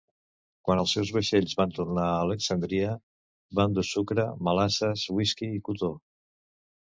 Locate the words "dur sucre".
3.79-4.25